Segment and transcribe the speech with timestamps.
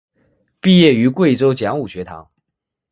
[0.59, 2.27] 毕业于贵州讲武学堂。